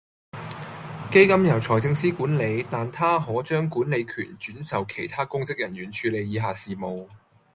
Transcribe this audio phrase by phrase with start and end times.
[1.11, 7.07] 基金由財政司管理，但他可將管理權轉授其他公職人員處理以下事務